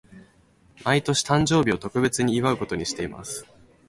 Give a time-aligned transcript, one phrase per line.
[0.83, 3.45] 毎年、誕生日を特別に祝うことにしています。